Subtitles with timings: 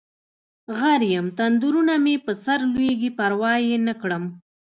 [0.77, 4.23] غر یم تندرونه مې په سرلویږي پروا یې نکړم